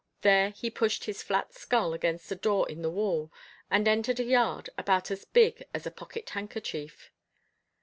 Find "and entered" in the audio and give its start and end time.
3.69-4.19